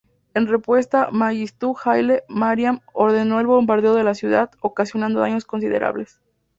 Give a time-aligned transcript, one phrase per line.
[0.33, 6.19] En respuesta, Mengistu Haile Mariam ordenó el bombardeo de la ciudad, ocasionando daños considerables.